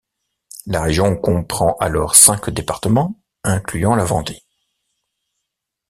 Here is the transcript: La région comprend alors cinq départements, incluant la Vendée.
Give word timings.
La 0.65 0.81
région 0.81 1.15
comprend 1.15 1.75
alors 1.75 2.15
cinq 2.15 2.49
départements, 2.49 3.21
incluant 3.43 3.93
la 3.95 4.03
Vendée. 4.03 4.41